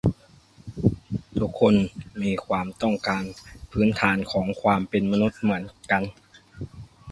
[1.39, 1.75] ทุกคน
[2.21, 3.23] มีความต้องการ
[3.71, 6.03] พื้นฐานของความเป็นมนุษย์เหมือนกัน